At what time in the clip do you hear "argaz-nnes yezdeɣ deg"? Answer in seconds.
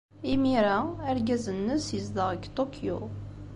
1.09-2.43